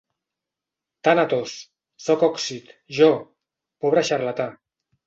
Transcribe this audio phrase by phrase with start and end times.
[1.09, 1.53] Tànatos!,
[2.07, 3.13] sóc occit, jo,
[3.87, 4.53] pobre xarlatà.